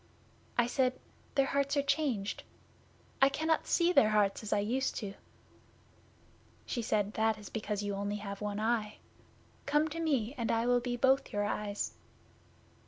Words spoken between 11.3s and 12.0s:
your eyes."